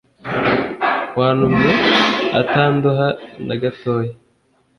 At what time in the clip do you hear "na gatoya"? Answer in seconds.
3.45-4.13